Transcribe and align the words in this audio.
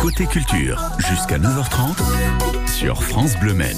Côté 0.00 0.26
culture, 0.26 0.80
jusqu'à 0.98 1.38
9h30 1.38 1.96
sur 2.68 3.02
France 3.02 3.36
Bleu 3.40 3.54
Maine. 3.54 3.76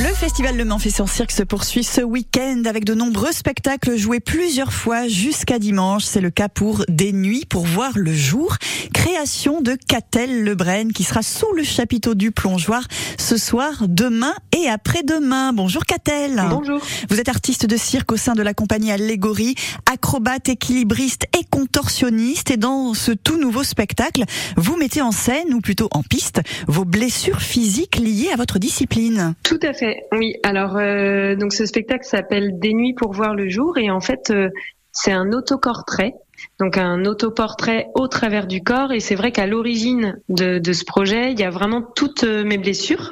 Le 0.00 0.14
festival 0.14 0.56
Le 0.56 0.64
Mans 0.64 0.78
fait 0.78 0.90
son 0.90 1.06
cirque 1.06 1.32
se 1.32 1.42
poursuit 1.42 1.82
ce 1.82 2.00
week-end 2.00 2.62
avec 2.66 2.84
de 2.84 2.94
nombreux 2.94 3.32
spectacles 3.32 3.96
joués 3.96 4.20
plusieurs 4.20 4.72
fois 4.72 5.08
jusqu'à 5.08 5.58
dimanche. 5.58 6.04
C'est 6.04 6.20
le 6.20 6.30
cas 6.30 6.48
pour 6.48 6.84
Des 6.88 7.12
Nuits 7.12 7.44
pour 7.48 7.66
voir 7.66 7.90
le 7.96 8.12
jour. 8.12 8.56
Création 8.94 9.60
de 9.60 9.76
Catel 9.88 10.44
Lebrun 10.44 10.90
qui 10.90 11.02
sera 11.02 11.22
sous 11.22 11.52
le 11.56 11.64
chapiteau 11.64 12.14
du 12.14 12.30
plongeoir 12.30 12.82
ce 13.18 13.36
soir, 13.36 13.72
demain 13.88 14.34
et 14.56 14.68
après-demain. 14.68 15.52
Bonjour 15.52 15.84
Catel. 15.84 16.40
Bonjour. 16.48 16.80
Vous 17.10 17.18
êtes 17.18 17.28
artiste 17.28 17.66
de 17.66 17.76
cirque 17.76 18.12
au 18.12 18.16
sein 18.16 18.34
de 18.34 18.42
la 18.42 18.54
compagnie 18.54 18.92
Allégorie, 18.92 19.56
acrobate, 19.90 20.48
équilibriste 20.48 21.24
et 21.36 21.44
contorsionniste. 21.50 22.52
Et 22.52 22.56
dans 22.56 22.94
ce 22.94 23.10
tout 23.10 23.38
nouveau 23.38 23.64
spectacle, 23.64 24.22
vous 24.56 24.76
mettez 24.76 25.02
en 25.02 25.12
scène, 25.12 25.55
ou 25.56 25.60
plutôt 25.60 25.88
en 25.92 26.02
piste, 26.02 26.40
vos 26.68 26.84
blessures 26.84 27.40
physiques 27.40 27.96
liées 27.96 28.30
à 28.32 28.36
votre 28.36 28.58
discipline. 28.58 29.34
Tout 29.42 29.58
à 29.62 29.72
fait. 29.72 30.04
Oui. 30.12 30.34
Alors, 30.42 30.76
euh, 30.76 31.34
donc 31.34 31.52
ce 31.52 31.66
spectacle 31.66 32.04
s'appelle 32.04 32.58
Des 32.58 32.74
nuits 32.74 32.94
pour 32.94 33.12
voir 33.12 33.34
le 33.34 33.48
jour 33.48 33.78
et 33.78 33.90
en 33.90 34.00
fait, 34.00 34.30
euh, 34.30 34.50
c'est 34.92 35.12
un 35.12 35.32
autoportrait. 35.32 36.14
Donc 36.60 36.76
un 36.76 37.06
autoportrait 37.06 37.86
au 37.94 38.08
travers 38.08 38.46
du 38.46 38.62
corps 38.62 38.92
et 38.92 39.00
c'est 39.00 39.14
vrai 39.14 39.32
qu'à 39.32 39.46
l'origine 39.46 40.20
de, 40.28 40.60
ce 40.72 40.84
projet, 40.84 41.32
il 41.32 41.40
y 41.40 41.44
a 41.44 41.50
vraiment 41.50 41.82
toutes 41.82 42.24
euh, 42.24 42.44
mes 42.44 42.58
blessures. 42.58 43.10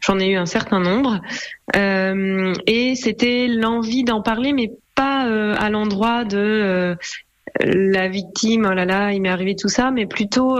J'en 0.00 0.18
ai 0.18 0.28
eu 0.28 0.36
un 0.36 0.46
certain 0.46 0.80
nombre 0.80 1.20
et 1.74 2.94
c'était 2.96 3.46
l'envie 3.46 4.02
d'en 4.02 4.22
parler, 4.22 4.52
mais 4.52 4.72
pas 4.96 5.20
à 5.56 5.70
l'endroit 5.70 6.24
de 6.24 6.96
la 7.60 8.08
victime. 8.08 8.66
Oh 8.68 8.74
là 8.74 8.86
là, 8.86 9.12
il 9.12 9.20
m'est 9.20 9.28
arrivé 9.28 9.54
tout 9.54 9.68
ça, 9.68 9.90
mais 9.92 10.06
plutôt 10.06 10.58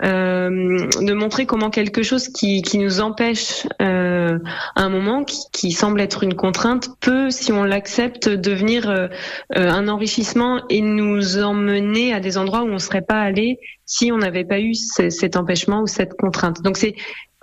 de 0.00 1.12
montrer 1.12 1.46
comment 1.46 1.70
quelque 1.70 2.02
chose 2.02 2.28
qui, 2.28 2.62
qui 2.62 2.78
nous 2.78 3.00
empêche 3.00 3.66
euh, 3.82 4.38
un 4.76 4.88
moment, 4.88 5.24
qui, 5.24 5.38
qui, 5.52 5.72
semble 5.72 6.00
être 6.00 6.22
une 6.22 6.34
contrainte, 6.34 6.90
peut, 7.00 7.30
si 7.30 7.52
on 7.52 7.64
l'accepte, 7.64 8.28
devenir 8.28 8.88
euh, 8.88 9.08
euh, 9.56 9.70
un 9.70 9.88
enrichissement 9.88 10.62
et 10.68 10.80
nous 10.80 11.38
emmener 11.38 12.14
à 12.14 12.20
des 12.20 12.38
endroits 12.38 12.62
où 12.62 12.68
on 12.68 12.74
ne 12.74 12.78
serait 12.78 13.02
pas 13.02 13.20
allé 13.20 13.58
si 13.86 14.12
on 14.12 14.18
n'avait 14.18 14.44
pas 14.44 14.60
eu 14.60 14.74
cet 14.74 15.36
empêchement 15.36 15.80
ou 15.80 15.86
cette 15.86 16.14
contrainte. 16.14 16.62
Donc 16.62 16.76
c'est 16.76 16.94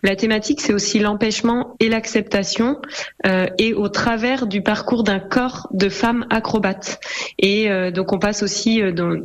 la 0.04 0.16
thématique, 0.16 0.62
c'est 0.62 0.74
aussi 0.74 1.00
l'empêchement 1.00 1.76
et 1.80 1.90
l'acceptation, 1.90 2.80
euh, 3.26 3.48
et 3.58 3.74
au 3.74 3.90
travers 3.90 4.46
du 4.46 4.62
parcours 4.62 5.04
d'un 5.04 5.20
corps 5.20 5.68
de 5.72 5.90
femme 5.90 6.26
acrobate. 6.30 7.00
Et 7.40 7.72
euh, 7.72 7.92
donc 7.92 8.14
on 8.14 8.20
passe 8.20 8.44
aussi 8.44 8.82
dans, 8.94 9.20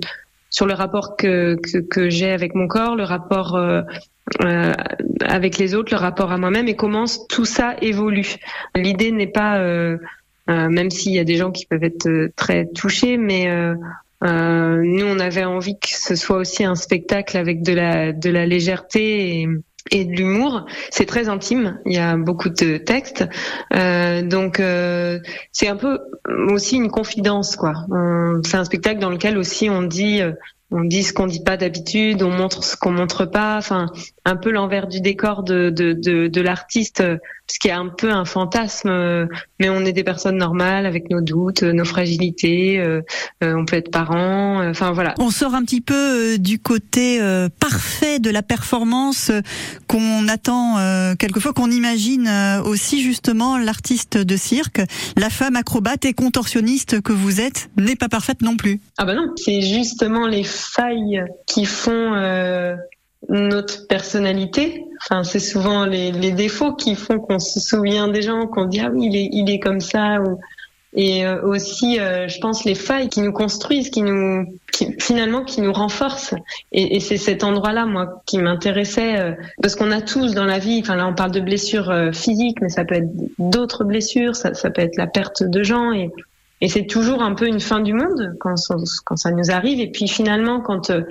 sur 0.50 0.66
le 0.66 0.74
rapport 0.74 1.16
que, 1.16 1.56
que, 1.88 2.10
j'ai 2.10 2.30
avec 2.30 2.54
mon 2.54 2.66
corps, 2.66 2.96
le 2.96 3.04
rapport 3.04 3.54
euh, 3.54 3.82
euh, 4.42 4.72
avec 5.20 5.58
les 5.58 5.74
autres, 5.74 5.92
le 5.94 5.98
rapport 5.98 6.32
à 6.32 6.38
moi-même 6.38 6.68
et 6.68 6.76
comment 6.76 7.04
tout 7.28 7.44
ça 7.44 7.76
évolue. 7.80 8.34
L'idée 8.74 9.12
n'est 9.12 9.28
pas, 9.28 9.58
euh, 9.58 9.96
même 10.48 10.90
s'il 10.90 11.12
y 11.12 11.20
a 11.20 11.24
des 11.24 11.36
gens 11.36 11.52
qui 11.52 11.66
peuvent 11.66 11.84
être 11.84 12.30
très 12.34 12.66
touchés, 12.66 13.16
mais 13.16 13.48
nous 14.22 15.06
on 15.06 15.18
avait 15.20 15.44
envie 15.44 15.78
que 15.78 15.88
ce 15.88 16.16
soit 16.16 16.36
aussi 16.36 16.64
un 16.64 16.74
spectacle 16.74 17.36
avec 17.36 17.62
de 17.62 17.72
la 17.72 18.12
de 18.12 18.28
la 18.28 18.44
légèreté 18.44 19.40
et, 19.40 19.48
et 19.90 20.04
de 20.04 20.12
l'humour. 20.12 20.66
C'est 20.90 21.06
très 21.06 21.28
intime. 21.28 21.80
Il 21.86 21.92
y 21.92 21.98
a 21.98 22.16
beaucoup 22.16 22.48
de 22.48 22.76
textes, 22.76 23.24
euh, 23.74 24.22
donc 24.22 24.60
euh, 24.60 25.18
c'est 25.52 25.68
un 25.68 25.76
peu 25.76 26.00
aussi 26.48 26.76
une 26.76 26.90
confidence, 26.90 27.56
quoi. 27.56 27.72
C'est 28.44 28.56
un 28.56 28.64
spectacle 28.64 29.00
dans 29.00 29.10
lequel 29.10 29.38
aussi 29.38 29.68
on 29.68 29.82
dit 29.82 30.20
euh, 30.20 30.32
on 30.70 30.84
dit 30.84 31.02
ce 31.02 31.12
qu'on 31.12 31.26
dit 31.26 31.42
pas 31.42 31.56
d'habitude, 31.56 32.22
on 32.22 32.30
montre 32.30 32.62
ce 32.62 32.76
qu'on 32.76 32.92
montre 32.92 33.24
pas, 33.24 33.56
enfin 33.56 33.86
un 34.30 34.36
peu 34.36 34.50
l'envers 34.50 34.86
du 34.86 35.00
décor 35.00 35.42
de, 35.42 35.70
de, 35.70 35.92
de, 35.92 36.28
de 36.28 36.40
l'artiste, 36.40 37.02
ce 37.46 37.58
qui 37.58 37.68
est 37.68 37.72
un 37.72 37.88
peu 37.88 38.10
un 38.10 38.24
fantasme, 38.24 38.90
mais 39.58 39.68
on 39.68 39.80
est 39.84 39.92
des 39.92 40.04
personnes 40.04 40.36
normales 40.36 40.86
avec 40.86 41.10
nos 41.10 41.20
doutes, 41.20 41.62
nos 41.62 41.84
fragilités, 41.84 42.78
euh, 42.78 43.02
on 43.42 43.64
peut 43.64 43.76
être 43.76 43.90
parents, 43.90 44.66
enfin 44.68 44.92
voilà. 44.92 45.14
On 45.18 45.30
sort 45.30 45.54
un 45.54 45.64
petit 45.64 45.80
peu 45.80 46.38
du 46.38 46.58
côté 46.60 47.20
parfait 47.58 48.20
de 48.20 48.30
la 48.30 48.42
performance 48.42 49.32
qu'on 49.88 50.28
attend 50.28 50.76
quelquefois, 51.18 51.52
qu'on 51.52 51.70
imagine 51.70 52.30
aussi 52.64 53.02
justement 53.02 53.58
l'artiste 53.58 54.16
de 54.16 54.36
cirque, 54.36 54.80
la 55.16 55.30
femme 55.30 55.56
acrobate 55.56 56.04
et 56.04 56.12
contorsionniste 56.12 57.00
que 57.00 57.12
vous 57.12 57.40
êtes 57.40 57.70
n'est 57.76 57.96
pas 57.96 58.08
parfaite 58.08 58.42
non 58.42 58.56
plus. 58.56 58.80
Ah 58.98 59.04
bah 59.04 59.14
non, 59.14 59.32
c'est 59.36 59.60
justement 59.60 60.26
les 60.26 60.44
failles 60.44 61.24
qui 61.46 61.64
font 61.64 62.14
euh, 62.14 62.76
notre 63.28 63.86
personnalité. 63.86 64.84
Enfin, 65.02 65.24
c'est 65.24 65.40
souvent 65.40 65.84
les, 65.84 66.12
les, 66.12 66.32
défauts 66.32 66.74
qui 66.74 66.94
font 66.94 67.18
qu'on 67.18 67.38
se 67.38 67.60
souvient 67.60 68.08
des 68.08 68.22
gens, 68.22 68.46
qu'on 68.46 68.66
dit 68.66 68.80
ah 68.80 68.90
oui, 68.92 69.08
il 69.10 69.16
est, 69.16 69.28
il 69.32 69.50
est 69.50 69.60
comme 69.60 69.80
ça. 69.80 70.20
Ou... 70.20 70.38
Et 70.94 71.24
euh, 71.24 71.42
aussi, 71.42 72.00
euh, 72.00 72.26
je 72.28 72.40
pense 72.40 72.64
les 72.64 72.74
failles 72.74 73.08
qui 73.08 73.20
nous 73.20 73.32
construisent, 73.32 73.90
qui 73.90 74.02
nous, 74.02 74.58
qui, 74.72 74.96
finalement, 74.98 75.44
qui 75.44 75.60
nous 75.60 75.72
renforcent. 75.72 76.34
Et, 76.72 76.96
et 76.96 77.00
c'est 77.00 77.16
cet 77.16 77.44
endroit-là, 77.44 77.86
moi, 77.86 78.22
qui 78.26 78.38
m'intéressait, 78.38 79.18
euh, 79.18 79.32
parce 79.62 79.76
qu'on 79.76 79.92
a 79.92 80.00
tous 80.00 80.34
dans 80.34 80.46
la 80.46 80.58
vie. 80.58 80.80
Enfin 80.82 80.96
là, 80.96 81.06
on 81.06 81.14
parle 81.14 81.30
de 81.30 81.40
blessures 81.40 81.90
euh, 81.90 82.12
physiques, 82.12 82.60
mais 82.60 82.70
ça 82.70 82.84
peut 82.84 82.96
être 82.96 83.10
d'autres 83.38 83.84
blessures. 83.84 84.34
Ça, 84.34 84.54
ça 84.54 84.70
peut 84.70 84.82
être 84.82 84.96
la 84.96 85.06
perte 85.06 85.42
de 85.42 85.62
gens 85.62 85.92
et 85.92 86.10
et 86.62 86.68
c'est 86.68 86.84
toujours 86.84 87.22
un 87.22 87.34
peu 87.34 87.46
une 87.46 87.60
fin 87.60 87.80
du 87.80 87.94
monde 87.94 88.36
quand 88.38 88.54
quand 89.04 89.16
ça 89.16 89.30
nous 89.30 89.50
arrive. 89.50 89.80
Et 89.80 89.90
puis 89.90 90.08
finalement, 90.08 90.60
quand 90.60 90.90
euh, 90.90 91.02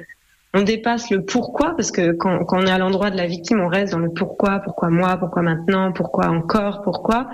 on 0.53 0.61
dépasse 0.61 1.09
le 1.11 1.23
pourquoi, 1.23 1.75
parce 1.75 1.91
que 1.91 2.11
quand, 2.11 2.43
quand 2.45 2.59
on 2.59 2.65
est 2.65 2.71
à 2.71 2.77
l'endroit 2.77 3.11
de 3.11 3.17
la 3.17 3.27
victime, 3.27 3.61
on 3.61 3.67
reste 3.67 3.93
dans 3.93 3.99
le 3.99 4.09
pourquoi, 4.09 4.59
pourquoi 4.59 4.89
moi, 4.89 5.17
pourquoi 5.17 5.41
maintenant, 5.41 5.91
pourquoi 5.91 6.29
encore, 6.29 6.81
pourquoi. 6.81 7.29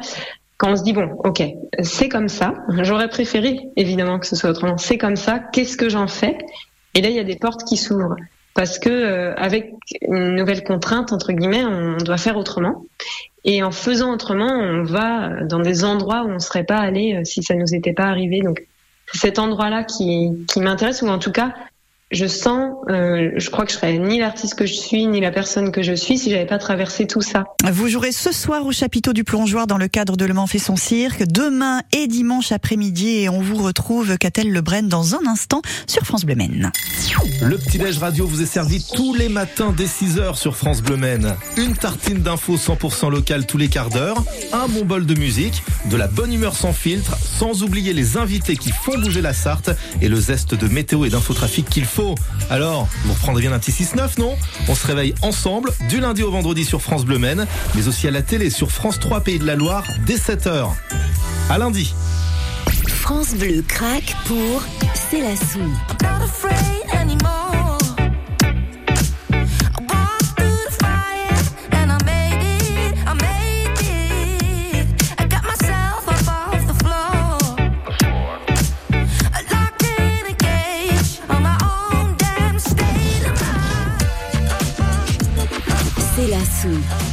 Quand 0.58 0.72
on 0.72 0.76
se 0.76 0.84
dit 0.84 0.94
bon, 0.94 1.10
ok, 1.24 1.44
c'est 1.82 2.10
comme 2.10 2.30
ça. 2.30 2.54
J'aurais 2.82 3.10
préféré 3.10 3.60
évidemment 3.76 4.20
que 4.20 4.28
ce 4.28 4.36
soit 4.36 4.50
autrement. 4.50 4.78
C'est 4.78 4.98
comme 4.98 5.16
ça. 5.16 5.40
Qu'est-ce 5.40 5.78
que 5.78 5.90
j'en 5.90 6.08
fais? 6.08 6.38
Et 6.94 7.02
là, 7.02 7.10
il 7.10 7.16
y 7.16 7.20
a 7.20 7.26
des 7.26 7.36
portes 7.36 7.64
qui 7.66 7.78
s'ouvrent 7.78 8.16
parce 8.54 8.80
que 8.80 8.90
euh, 8.90 9.34
avec 9.36 9.74
une 10.02 10.36
nouvelle 10.36 10.64
contrainte 10.64 11.12
entre 11.12 11.34
guillemets, 11.34 11.66
on 11.66 11.98
doit 11.98 12.18
faire 12.18 12.38
autrement. 12.38 12.86
Et 13.44 13.64
en 13.64 13.72
faisant 13.72 14.14
autrement, 14.14 14.50
on 14.50 14.84
va 14.84 15.44
dans 15.44 15.60
des 15.60 15.84
endroits 15.84 16.24
où 16.24 16.30
on 16.30 16.40
serait 16.40 16.64
pas 16.64 16.78
allé 16.78 17.16
euh, 17.16 17.24
si 17.26 17.44
ça 17.44 17.54
nous 17.54 17.76
était 17.76 17.94
pas 17.94 18.06
arrivé. 18.06 18.40
Donc 18.42 18.66
c'est 19.12 19.20
cet 19.20 19.40
endroit-là 19.40 19.84
qui, 19.84 20.32
qui 20.48 20.62
m'intéresse 20.62 21.02
ou 21.02 21.08
en 21.08 21.20
tout 21.20 21.32
cas 21.32 21.54
je 22.16 22.28
sens, 22.28 22.72
euh, 22.90 23.32
je 23.36 23.50
crois 23.50 23.66
que 23.66 23.72
je 23.72 23.78
serais 23.78 23.98
ni 23.98 24.20
l'artiste 24.20 24.56
que 24.56 24.66
je 24.66 24.74
suis, 24.74 25.06
ni 25.08 25.20
la 25.20 25.32
personne 25.32 25.72
que 25.72 25.84
je 25.84 25.94
suis 25.94 26.18
si 26.18 26.30
j'avais 26.32 26.46
pas 26.46 26.58
traversé 26.58 27.08
tout 27.08 27.22
ça. 27.22 27.44
Vous 27.70 27.88
jouerez 27.88 28.12
ce 28.12 28.32
soir 28.32 28.66
au 28.66 28.72
chapiteau 28.72 29.14
du 29.14 29.24
plongeoir 29.24 29.68
dans 29.68 29.78
le 29.78 29.88
cadre 29.88 30.16
de 30.16 30.26
Le 30.26 30.34
Mans 30.34 30.48
fait 30.48 30.60
son 30.60 30.76
cirque, 30.76 31.24
demain 31.28 31.82
et 31.92 32.08
dimanche 32.08 32.52
après-midi 32.52 33.24
et 33.24 33.30
on 33.30 33.42
vous 33.42 33.62
retrouve 33.62 34.18
Catel 34.18 34.52
Lebrun 34.52 34.84
dans 34.84 35.16
un 35.16 35.28
instant 35.28 35.62
sur 35.88 36.04
France 36.04 36.26
Bleu 36.26 36.36
Maine. 36.36 36.72
Le 37.42 37.58
petit-déj 37.58 37.98
radio 37.98 38.26
vous 38.26 38.42
est 38.42 38.46
servi 38.46 38.84
tous 38.96 39.14
les 39.14 39.30
matins 39.30 39.74
dès 39.76 39.86
6h 39.86 40.36
sur 40.36 40.56
France 40.56 40.82
Bleu 40.82 40.98
Maine. 40.98 41.36
Une 41.58 41.76
tartine 41.76 42.22
d'infos 42.22 42.56
100% 42.56 43.12
locale 43.12 43.46
tous 43.46 43.58
les 43.58 43.68
quarts 43.68 43.90
d'heure, 43.90 44.24
un 44.54 44.68
bon 44.68 44.86
bol 44.86 45.06
de 45.06 45.20
musique, 45.20 45.64
de 45.90 45.98
la 45.98 46.08
bonne 46.08 46.32
humeur 46.32 46.56
sans 46.56 46.74
filtre, 46.74 47.18
sans 47.20 47.64
oublier 47.64 47.94
les 47.94 48.18
invités 48.18 48.56
qui 48.56 48.72
font 48.72 48.98
bouger 48.98 49.22
la 49.22 49.34
Sarthe 49.34 49.72
et 50.02 50.08
le 50.08 50.20
zeste 50.20 50.56
de 50.56 50.68
météo 50.68 51.06
et 51.06 51.10
d'infotrafic 51.10 51.70
qu'il 51.70 51.86
faut 51.86 52.05
alors, 52.50 52.88
vous 53.04 53.14
reprendrez 53.14 53.42
bien 53.42 53.52
un 53.52 53.60
petit 53.60 53.72
6-9, 53.72 54.20
non 54.20 54.36
On 54.68 54.76
se 54.76 54.86
réveille 54.86 55.16
ensemble 55.22 55.72
du 55.90 56.00
lundi 56.00 56.24
au 56.24 56.32
vendredi 56.32 56.64
sur 56.64 56.82
France 56.82 57.06
Bleu 57.06 57.18
Maine, 57.18 57.48
mais 57.76 57.88
aussi 57.88 58.08
à 58.08 58.12
la 58.12 58.22
télé 58.22 58.50
sur 58.50 58.72
France 58.72 59.00
3 59.00 59.22
Pays 59.22 59.40
de 59.40 59.46
la 59.46 59.56
Loire 59.56 59.86
dès 60.06 60.18
7h. 60.18 60.68
À 61.50 61.58
lundi. 61.58 61.94
France 62.88 63.34
Bleu 63.36 63.64
craque 63.68 64.16
pour 64.26 64.64
C'est 65.10 65.22
la 65.22 65.36
sou. 65.36 66.75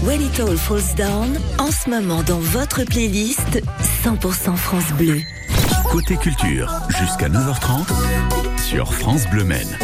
When 0.02 0.20
It 0.22 0.40
All 0.40 0.56
Falls 0.56 0.94
Down, 0.96 1.38
en 1.58 1.70
ce 1.70 1.90
moment 1.90 2.22
dans 2.22 2.38
votre 2.38 2.84
playlist 2.84 3.62
100% 4.04 4.56
France 4.56 4.92
Bleu. 4.98 5.20
Côté 5.90 6.16
culture, 6.16 6.72
jusqu'à 6.88 7.28
9h30 7.28 7.86
sur 8.62 8.94
France 8.94 9.28
Bleu 9.28 9.44
Maine. 9.44 9.76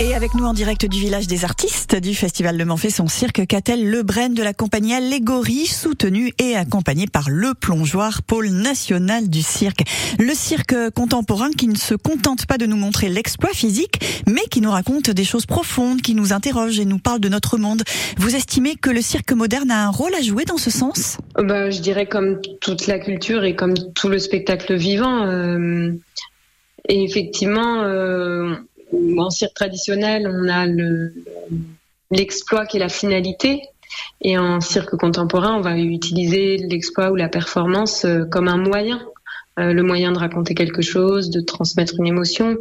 Et 0.00 0.14
avec 0.14 0.34
nous 0.34 0.44
en 0.44 0.52
direct 0.52 0.86
du 0.86 0.98
village 0.98 1.26
des 1.28 1.44
artistes 1.44 1.94
du 1.94 2.14
Festival 2.14 2.56
Le 2.56 2.64
Mans 2.64 2.76
fait 2.76 2.90
son 2.90 3.06
cirque, 3.06 3.46
Catel 3.46 3.88
Lebren 3.88 4.34
de 4.34 4.42
la 4.42 4.52
compagnie 4.52 4.92
Allégorie, 4.92 5.66
soutenu 5.66 6.32
et 6.38 6.56
accompagné 6.56 7.06
par 7.06 7.30
le 7.30 7.54
plongeoir, 7.54 8.22
pôle 8.22 8.48
national 8.48 9.28
du 9.28 9.42
cirque. 9.42 9.84
Le 10.18 10.34
cirque 10.34 10.74
contemporain 10.94 11.50
qui 11.50 11.68
ne 11.68 11.76
se 11.76 11.94
contente 11.94 12.46
pas 12.46 12.58
de 12.58 12.66
nous 12.66 12.76
montrer 12.76 13.08
l'exploit 13.08 13.52
physique, 13.52 14.00
mais 14.26 14.42
qui 14.50 14.60
nous 14.60 14.70
raconte 14.70 15.10
des 15.10 15.24
choses 15.24 15.46
profondes, 15.46 16.02
qui 16.02 16.14
nous 16.14 16.32
interroge 16.32 16.80
et 16.80 16.84
nous 16.84 16.98
parle 16.98 17.20
de 17.20 17.28
notre 17.28 17.56
monde. 17.56 17.82
Vous 18.18 18.34
estimez 18.34 18.74
que 18.74 18.90
le 18.90 19.00
cirque 19.00 19.32
moderne 19.32 19.70
a 19.70 19.86
un 19.86 19.90
rôle 19.90 20.14
à 20.14 20.22
jouer 20.22 20.44
dans 20.44 20.58
ce 20.58 20.70
sens? 20.70 21.18
Bah, 21.36 21.70
Je 21.70 21.80
dirais 21.80 22.06
comme 22.06 22.40
toute 22.60 22.88
la 22.88 22.98
culture 22.98 23.44
et 23.44 23.54
comme 23.54 23.74
tout 23.94 24.08
le 24.08 24.18
spectacle 24.18 24.74
vivant. 24.74 25.24
Euh, 25.24 25.92
et 26.88 27.02
effectivement, 27.02 27.82
euh, 27.82 28.54
en 29.16 29.30
cirque 29.30 29.54
traditionnel, 29.54 30.30
on 30.30 30.48
a 30.48 30.66
l'exploit 32.10 32.66
qui 32.66 32.76
est 32.76 32.80
la 32.80 32.88
finalité. 32.88 33.62
Et 34.20 34.36
en 34.38 34.60
cirque 34.60 34.96
contemporain, 34.96 35.56
on 35.56 35.60
va 35.60 35.78
utiliser 35.78 36.56
l'exploit 36.56 37.10
ou 37.10 37.16
la 37.16 37.28
performance 37.28 38.04
euh, 38.04 38.24
comme 38.24 38.48
un 38.48 38.56
moyen, 38.56 39.00
euh, 39.58 39.72
le 39.72 39.82
moyen 39.82 40.10
de 40.12 40.18
raconter 40.18 40.54
quelque 40.54 40.82
chose, 40.82 41.30
de 41.30 41.40
transmettre 41.40 41.94
une 41.98 42.06
émotion. 42.06 42.56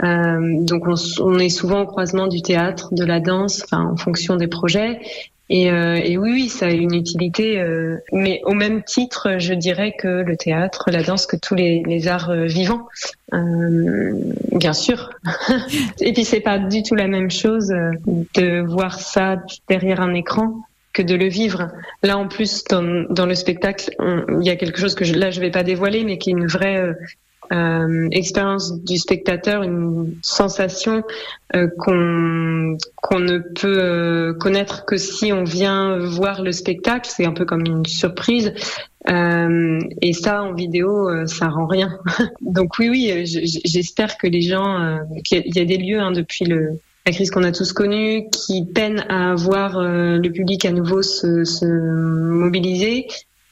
Donc 0.00 0.84
on, 0.86 1.38
est 1.40 1.48
souvent 1.48 1.80
au 1.80 1.86
croisement 1.86 2.28
du 2.28 2.40
théâtre, 2.40 2.94
de 2.94 3.04
la 3.04 3.18
danse, 3.18 3.64
en 3.72 3.96
fonction 3.96 4.36
des 4.36 4.46
projets. 4.46 5.00
Et, 5.50 5.70
euh, 5.70 5.94
et, 5.94 6.18
oui, 6.18 6.30
oui, 6.32 6.48
ça 6.48 6.66
a 6.66 6.70
une 6.70 6.94
utilité, 6.94 7.58
euh, 7.58 7.96
mais 8.12 8.42
au 8.44 8.52
même 8.52 8.82
titre, 8.82 9.36
je 9.38 9.54
dirais 9.54 9.94
que 9.98 10.22
le 10.22 10.36
théâtre, 10.36 10.90
la 10.90 11.02
danse, 11.02 11.26
que 11.26 11.36
tous 11.36 11.54
les, 11.54 12.08
arts 12.08 12.30
euh, 12.30 12.44
vivants, 12.44 12.86
bien 13.32 14.72
sûr. 14.74 15.10
et 16.00 16.12
puis 16.12 16.24
c'est 16.24 16.40
pas 16.40 16.58
du 16.58 16.82
tout 16.82 16.94
la 16.94 17.08
même 17.08 17.30
chose 17.30 17.68
de 17.68 18.60
voir 18.60 19.00
ça 19.00 19.36
derrière 19.68 20.00
un 20.00 20.14
écran 20.14 20.54
que 20.92 21.02
de 21.02 21.14
le 21.14 21.28
vivre. 21.28 21.70
Là, 22.02 22.18
en 22.18 22.28
plus, 22.28 22.64
dans, 22.64 23.06
dans 23.08 23.26
le 23.26 23.34
spectacle, 23.34 23.90
il 24.00 24.46
y 24.46 24.50
a 24.50 24.56
quelque 24.56 24.78
chose 24.78 24.94
que 24.94 25.04
je, 25.04 25.14
là 25.14 25.30
je 25.30 25.40
vais 25.40 25.50
pas 25.50 25.62
dévoiler, 25.62 26.04
mais 26.04 26.18
qui 26.18 26.30
est 26.30 26.32
une 26.32 26.46
vraie 26.46 26.94
euh, 27.52 28.08
expérience 28.10 28.82
du 28.82 28.98
spectateur, 28.98 29.62
une 29.62 30.14
sensation 30.22 31.02
euh, 31.54 31.68
qu'on 31.78 32.76
qu'on 32.96 33.20
ne 33.20 33.38
peut 33.38 33.78
euh, 33.80 34.34
connaître 34.34 34.84
que 34.84 34.96
si 34.96 35.32
on 35.32 35.44
vient 35.44 35.98
voir 35.98 36.42
le 36.42 36.52
spectacle. 36.52 37.08
C'est 37.10 37.24
un 37.24 37.32
peu 37.32 37.44
comme 37.44 37.64
une 37.64 37.86
surprise. 37.86 38.52
Euh, 39.08 39.78
et 40.02 40.12
ça, 40.12 40.42
en 40.42 40.52
vidéo, 40.52 41.08
euh, 41.08 41.26
ça 41.26 41.48
rend 41.48 41.66
rien. 41.66 41.98
Donc 42.42 42.78
oui, 42.78 42.90
oui, 42.90 43.24
j'espère 43.64 44.18
que 44.18 44.26
les 44.26 44.42
gens, 44.42 44.98
qu'il 45.24 45.56
y 45.56 45.60
a 45.60 45.64
des 45.64 45.78
lieux 45.78 46.00
hein, 46.00 46.10
depuis 46.10 46.44
le, 46.44 46.78
la 47.06 47.12
crise 47.12 47.30
qu'on 47.30 47.44
a 47.44 47.52
tous 47.52 47.72
connue, 47.72 48.28
qui 48.30 48.66
peinent 48.66 49.04
à 49.08 49.34
voir 49.34 49.80
le 49.80 50.28
public 50.28 50.64
à 50.66 50.72
nouveau 50.72 51.02
se, 51.02 51.44
se 51.44 51.64
mobiliser. 51.64 53.06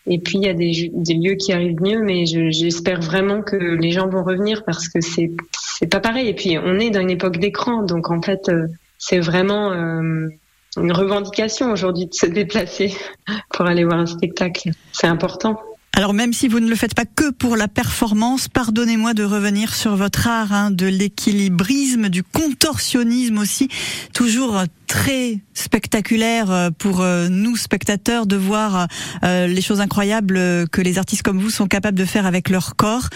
Et 0.06 0.18
puis 0.18 0.38
il 0.38 0.44
y 0.44 0.48
a 0.48 0.54
des, 0.54 1.14
lieux 1.14 1.34
qui 1.34 1.52
arrivent 1.52 1.80
mieux, 1.80 2.00
mais 2.00 2.26
j'espère 2.26 3.00
vraiment 3.00 3.42
que 3.42 3.56
les 3.56 3.90
gens 3.90 4.08
vont 4.08 4.22
revenir 4.22 4.64
parce 4.64 4.88
que 4.88 5.00
c'est 5.00 5.32
c'est 5.78 5.90
pas 5.90 6.00
pareil. 6.00 6.28
Et 6.28 6.34
puis 6.34 6.58
on 6.58 6.78
est 6.78 6.90
dans 6.90 7.00
une 7.00 7.10
époque 7.10 7.38
d'écran, 7.38 7.82
donc 7.82 8.10
en 8.10 8.22
fait 8.22 8.48
euh, 8.48 8.66
c'est 8.98 9.18
vraiment 9.18 9.72
euh, 9.72 10.28
une 10.76 10.92
revendication 10.92 11.72
aujourd'hui 11.72 12.06
de 12.06 12.14
se 12.14 12.26
déplacer 12.26 12.94
pour 13.50 13.66
aller 13.66 13.84
voir 13.84 13.98
un 13.98 14.06
spectacle. 14.06 14.70
C'est 14.92 15.08
important. 15.08 15.60
Alors 15.96 16.12
même 16.12 16.34
si 16.34 16.46
vous 16.46 16.60
ne 16.60 16.68
le 16.68 16.76
faites 16.76 16.94
pas 16.94 17.06
que 17.06 17.30
pour 17.30 17.56
la 17.56 17.68
performance, 17.68 18.48
pardonnez-moi 18.48 19.14
de 19.14 19.24
revenir 19.24 19.74
sur 19.74 19.96
votre 19.96 20.28
art 20.28 20.52
hein, 20.52 20.70
de 20.70 20.86
l'équilibrisme, 20.86 22.10
du 22.10 22.22
contorsionnisme 22.22 23.38
aussi, 23.38 23.68
toujours 24.12 24.62
très 24.86 25.40
spectaculaire 25.54 26.50
euh, 26.50 26.70
pour 26.70 27.00
euh, 27.00 27.28
nous 27.28 27.56
spectateurs 27.56 28.26
de 28.26 28.36
voir 28.36 28.86
euh, 29.24 29.46
les 29.46 29.60
choses 29.60 29.80
incroyables 29.80 30.68
que 30.70 30.80
les 30.80 30.98
artistes 30.98 31.22
comme 31.22 31.38
vous 31.38 31.50
sont 31.50 31.66
capables 31.66 31.98
de 31.98 32.04
faire 32.04 32.26
avec 32.26 32.48
leur 32.48 32.76
corps. 32.76 33.08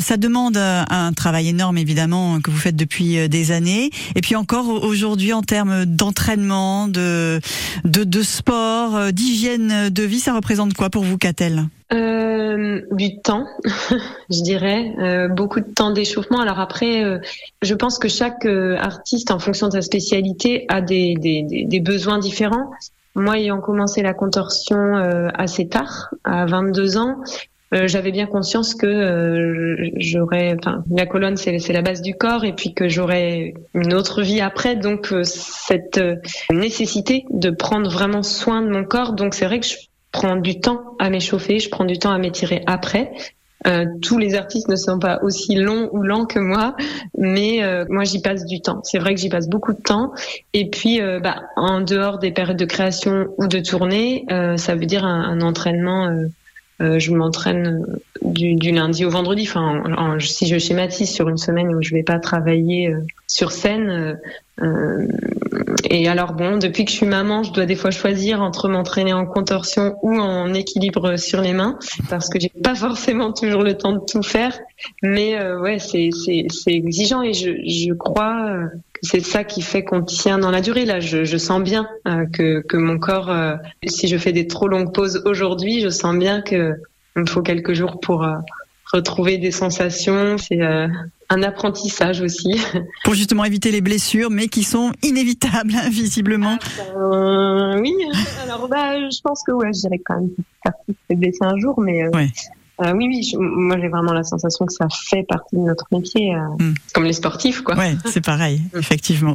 Ça 0.00 0.16
demande 0.16 0.56
un 0.56 1.12
travail 1.12 1.48
énorme 1.48 1.78
évidemment 1.78 2.40
que 2.40 2.50
vous 2.50 2.58
faites 2.58 2.76
depuis 2.76 3.28
des 3.28 3.52
années. 3.52 3.90
Et 4.14 4.20
puis 4.20 4.36
encore 4.36 4.68
aujourd'hui 4.68 5.32
en 5.32 5.42
termes 5.42 5.84
d'entraînement, 5.84 6.88
de, 6.88 7.40
de, 7.84 8.04
de 8.04 8.22
sport, 8.22 9.12
d'hygiène 9.12 9.90
de 9.90 10.02
vie, 10.02 10.20
ça 10.20 10.34
représente 10.34 10.74
quoi 10.74 10.90
pour 10.90 11.04
vous, 11.04 11.18
Catel? 11.18 11.68
Du 11.90 13.20
temps, 13.22 13.46
je 14.30 14.42
dirais, 14.42 15.28
beaucoup 15.30 15.60
de 15.60 15.72
temps 15.72 15.92
d'échauffement. 15.92 16.40
Alors 16.40 16.58
après, 16.58 17.20
je 17.62 17.74
pense 17.74 17.98
que 17.98 18.08
chaque 18.08 18.46
artiste, 18.46 19.30
en 19.30 19.38
fonction 19.38 19.68
de 19.68 19.72
sa 19.72 19.82
spécialité, 19.82 20.66
a 20.68 20.80
des, 20.80 21.05
des, 21.14 21.80
besoins 21.80 22.18
différents. 22.18 22.70
Moi, 23.14 23.38
ayant 23.38 23.60
commencé 23.60 24.02
la 24.02 24.14
contorsion 24.14 24.96
assez 25.34 25.68
tard, 25.68 26.10
à 26.24 26.46
22 26.46 26.98
ans, 26.98 27.16
j'avais 27.72 28.12
bien 28.12 28.26
conscience 28.26 28.74
que 28.74 29.76
j'aurais, 29.96 30.54
enfin, 30.58 30.84
la 30.90 31.06
colonne 31.06 31.36
c'est 31.36 31.72
la 31.72 31.82
base 31.82 32.02
du 32.02 32.14
corps 32.14 32.44
et 32.44 32.52
puis 32.52 32.74
que 32.74 32.88
j'aurais 32.88 33.54
une 33.74 33.94
autre 33.94 34.22
vie 34.22 34.40
après. 34.40 34.76
Donc 34.76 35.12
cette 35.24 36.00
nécessité 36.50 37.24
de 37.30 37.50
prendre 37.50 37.90
vraiment 37.90 38.22
soin 38.22 38.62
de 38.62 38.68
mon 38.68 38.84
corps. 38.84 39.14
Donc 39.14 39.34
c'est 39.34 39.46
vrai 39.46 39.60
que 39.60 39.66
je 39.66 39.76
prends 40.12 40.36
du 40.36 40.60
temps 40.60 40.96
à 40.98 41.10
m'échauffer, 41.10 41.58
je 41.58 41.68
prends 41.68 41.84
du 41.84 41.98
temps 41.98 42.10
à 42.10 42.18
m'étirer 42.18 42.62
après. 42.66 43.12
Euh, 43.66 43.86
tous 44.00 44.18
les 44.18 44.34
artistes 44.34 44.68
ne 44.68 44.76
sont 44.76 44.98
pas 44.98 45.18
aussi 45.22 45.56
longs 45.56 45.88
ou 45.92 46.02
lents 46.02 46.26
que 46.26 46.38
moi, 46.38 46.76
mais 47.18 47.62
euh, 47.62 47.84
moi 47.88 48.04
j'y 48.04 48.20
passe 48.20 48.46
du 48.46 48.60
temps. 48.60 48.80
C'est 48.84 48.98
vrai 48.98 49.14
que 49.14 49.20
j'y 49.20 49.28
passe 49.28 49.48
beaucoup 49.48 49.72
de 49.72 49.80
temps. 49.80 50.12
Et 50.52 50.70
puis, 50.70 51.00
euh, 51.00 51.20
bah, 51.20 51.42
en 51.56 51.80
dehors 51.80 52.18
des 52.18 52.30
périodes 52.30 52.58
de 52.58 52.64
création 52.64 53.26
ou 53.38 53.46
de 53.46 53.58
tournée, 53.58 54.26
ça 54.56 54.74
veut 54.74 54.86
dire 54.86 55.04
un, 55.04 55.22
un 55.22 55.40
entraînement. 55.40 56.10
je 56.80 57.10
m'entraîne 57.12 57.86
du, 58.22 58.54
du, 58.54 58.70
lundi 58.70 59.04
au 59.04 59.10
vendredi. 59.10 59.46
Enfin, 59.48 59.82
si 60.20 60.46
je 60.46 60.58
schématise 60.58 61.10
sur 61.10 61.28
une 61.28 61.38
semaine 61.38 61.74
où 61.74 61.82
je 61.82 61.94
vais 61.94 62.02
pas 62.02 62.18
travailler 62.18 62.94
sur 63.26 63.50
scène, 63.50 64.18
euh, 64.62 65.06
et 65.88 66.08
alors 66.08 66.32
bon, 66.32 66.58
depuis 66.58 66.84
que 66.84 66.90
je 66.90 66.96
suis 66.96 67.06
maman, 67.06 67.42
je 67.42 67.52
dois 67.52 67.66
des 67.66 67.76
fois 67.76 67.90
choisir 67.90 68.42
entre 68.42 68.68
m'entraîner 68.68 69.12
en 69.12 69.26
contorsion 69.26 69.96
ou 70.02 70.18
en 70.18 70.52
équilibre 70.54 71.16
sur 71.16 71.40
les 71.40 71.52
mains 71.52 71.78
parce 72.10 72.28
que 72.28 72.40
j'ai 72.40 72.48
pas 72.48 72.74
forcément 72.74 73.32
toujours 73.32 73.62
le 73.62 73.76
temps 73.76 73.92
de 73.92 74.00
tout 74.00 74.22
faire. 74.22 74.58
Mais 75.02 75.38
euh, 75.38 75.60
ouais, 75.60 75.78
c'est 75.78 76.10
exigeant 76.66 77.22
et 77.22 77.32
je 77.32 77.50
je 77.66 77.92
crois 77.92 78.50
euh, 78.50 78.66
que 78.92 79.00
c'est 79.02 79.24
ça 79.24 79.44
qui 79.44 79.62
fait 79.62 79.84
qu'on 79.84 80.02
tient 80.02 80.38
dans 80.38 80.50
la 80.50 80.60
durée. 80.60 80.84
Là, 80.84 81.00
je, 81.00 81.24
je 81.24 81.36
sens 81.36 81.62
bien 81.62 81.88
euh, 82.06 82.26
que 82.32 82.60
que 82.60 82.76
mon 82.76 82.98
corps, 82.98 83.34
si 83.86 84.08
je 84.08 84.18
fais 84.18 84.32
des 84.32 84.46
trop 84.46 84.68
longues 84.68 84.92
pauses 84.92 85.22
aujourd'hui, 85.24 85.80
je 85.80 85.88
sens 85.88 86.16
bien 86.16 86.42
que 86.42 86.74
il 87.16 87.22
me 87.22 87.26
faut 87.26 87.42
quelques 87.42 87.72
jours 87.72 88.00
pour 88.00 88.26
retrouver 88.92 89.38
des 89.38 89.50
sensations. 89.50 90.38
C'est 90.38 90.60
euh, 90.62 90.88
un 91.28 91.42
apprentissage 91.42 92.20
aussi. 92.20 92.60
Pour 93.04 93.14
justement 93.14 93.44
éviter 93.44 93.70
les 93.70 93.80
blessures, 93.80 94.30
mais 94.30 94.48
qui 94.48 94.64
sont 94.64 94.92
inévitables, 95.02 95.74
hein, 95.74 95.88
visiblement. 95.90 96.58
Euh, 96.96 97.80
oui, 97.80 97.94
alors 98.44 98.68
bah, 98.68 98.98
je 98.98 99.20
pense 99.22 99.42
que 99.42 99.52
ouais, 99.52 99.72
je 99.74 99.80
dirais 99.80 100.00
quand 100.04 100.20
même 100.20 100.30
que 101.08 101.14
blessé 101.14 101.38
un 101.42 101.58
jour, 101.58 101.80
mais 101.80 102.04
euh, 102.04 102.10
euh, 102.82 102.92
oui, 102.94 103.08
oui, 103.08 103.32
moi 103.38 103.76
j'ai 103.80 103.88
vraiment 103.88 104.12
la 104.12 104.22
sensation 104.22 104.66
que 104.66 104.72
ça 104.72 104.86
fait 104.90 105.24
partie 105.24 105.56
de 105.56 105.62
notre 105.62 105.86
métier, 105.90 106.34
hmm. 106.34 106.74
comme 106.92 107.04
les 107.04 107.12
sportifs, 107.12 107.62
quoi. 107.62 107.76
Ouais, 107.76 107.94
c'est 108.04 108.24
pareil, 108.24 108.62
effectivement. 108.76 109.34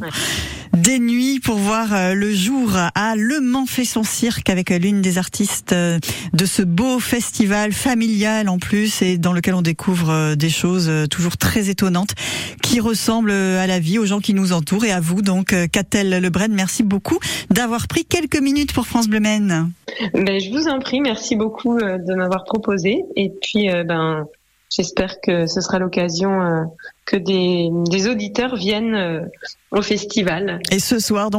Des 0.76 0.98
nuits 0.98 1.38
pour 1.38 1.56
voir 1.56 1.94
euh, 1.94 2.14
le 2.14 2.32
jour 2.32 2.76
à 2.76 3.14
Le 3.16 3.40
Mans 3.40 3.66
fait 3.66 3.84
son 3.84 4.02
cirque 4.02 4.50
avec 4.50 4.70
l'une 4.70 5.02
des 5.02 5.18
artistes 5.18 5.74
de 5.74 6.46
ce 6.46 6.62
beau 6.62 6.98
festival 6.98 7.72
familial 7.72 8.48
en 8.48 8.58
plus 8.58 9.02
et 9.02 9.18
dans 9.18 9.32
lequel 9.32 9.54
on 9.54 9.62
découvre 9.62 10.34
des 10.34 10.48
choses 10.48 10.90
toujours 11.10 11.36
très 11.36 11.68
étonnantes 11.68 12.14
qui 12.62 12.80
ressemblent 12.80 13.30
à 13.30 13.66
la 13.66 13.78
vie, 13.78 13.98
aux 13.98 14.06
gens 14.06 14.20
qui 14.20 14.34
nous 14.34 14.52
entourent 14.52 14.84
et 14.84 14.92
à 14.92 15.00
vous. 15.00 15.22
Donc, 15.22 15.54
Catel 15.70 16.22
Lebren, 16.22 16.52
merci 16.52 16.82
beaucoup 16.82 17.18
d'avoir 17.50 17.86
pris 17.86 18.04
quelques 18.04 18.40
minutes 18.40 18.72
pour 18.72 18.86
France 18.86 19.08
Bleu 19.08 19.20
Ben, 19.20 20.40
je 20.40 20.50
vous 20.50 20.68
en 20.68 20.78
prie, 20.78 21.00
merci 21.00 21.36
beaucoup 21.36 21.78
de 21.78 22.14
m'avoir 22.14 22.44
proposé 22.44 23.04
et 23.16 23.30
puis, 23.40 23.70
euh, 23.70 23.84
ben, 23.84 24.26
j'espère 24.74 25.20
que 25.20 25.46
ce 25.46 25.60
sera 25.60 25.78
l'occasion 25.78 26.42
euh, 26.42 26.64
que 27.04 27.16
des, 27.16 28.08
auditeurs 28.08 28.56
viennent 28.56 28.94
euh, 28.94 29.20
au 29.70 29.82
festival. 29.82 30.60
Et 30.70 30.78
ce 30.78 30.98
soir, 30.98 31.30
donc 31.30 31.30